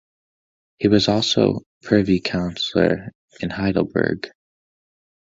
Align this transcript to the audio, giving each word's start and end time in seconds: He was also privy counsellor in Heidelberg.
He 0.79 0.87
was 0.87 1.07
also 1.07 1.59
privy 1.83 2.21
counsellor 2.21 3.11
in 3.39 3.51
Heidelberg. 3.51 4.31